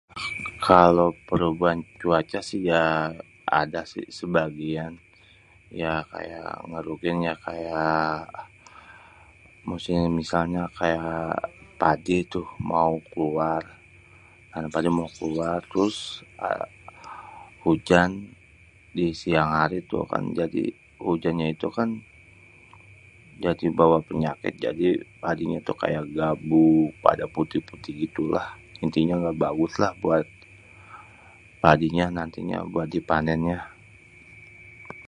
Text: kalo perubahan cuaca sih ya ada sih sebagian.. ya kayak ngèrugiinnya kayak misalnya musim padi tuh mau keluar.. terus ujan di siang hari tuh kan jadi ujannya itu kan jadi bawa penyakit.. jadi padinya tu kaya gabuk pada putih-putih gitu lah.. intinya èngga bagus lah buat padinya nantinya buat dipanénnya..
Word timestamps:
kalo 0.67 1.05
perubahan 1.27 1.79
cuaca 1.99 2.39
sih 2.49 2.61
ya 2.71 2.83
ada 3.61 3.81
sih 3.93 4.05
sebagian.. 4.19 4.93
ya 5.81 5.93
kayak 6.13 6.51
ngèrugiinnya 6.69 7.33
kayak 7.47 8.15
misalnya 10.19 10.61
musim 10.67 11.03
padi 11.81 12.17
tuh 12.33 12.47
mau 12.71 12.91
keluar.. 13.11 13.63
terus 15.71 15.97
ujan 17.71 18.09
di 18.97 19.07
siang 19.21 19.51
hari 19.57 19.77
tuh 19.91 20.03
kan 20.11 20.23
jadi 20.39 20.63
ujannya 21.11 21.47
itu 21.55 21.67
kan 21.77 21.89
jadi 23.45 23.65
bawa 23.79 23.97
penyakit.. 24.09 24.53
jadi 24.65 24.87
padinya 25.23 25.59
tu 25.67 25.73
kaya 25.81 26.01
gabuk 26.17 26.89
pada 27.05 27.25
putih-putih 27.35 27.93
gitu 28.03 28.23
lah.. 28.35 28.47
intinya 28.83 29.13
èngga 29.17 29.33
bagus 29.43 29.73
lah 29.83 29.93
buat 30.03 30.25
padinya 31.65 32.05
nantinya 32.17 32.57
buat 32.73 32.87
dipanénnya.. 32.95 33.59